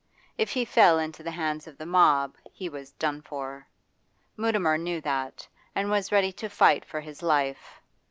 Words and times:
If 0.35 0.49
he 0.53 0.65
fell 0.65 0.97
into 0.97 1.21
the 1.21 1.29
hands 1.29 1.67
of 1.67 1.77
the 1.77 1.85
mob 1.85 2.35
he 2.51 2.67
was 2.69 2.93
done 2.93 3.21
for; 3.21 3.67
Mutimer 4.35 4.75
knew 4.75 4.99
that, 5.01 5.47
and 5.75 5.91
was 5.91 6.11
ready 6.11 6.31
to 6.31 6.49
fight 6.49 6.83
for 6.83 7.01
his 7.01 7.21
life. 7.21 7.79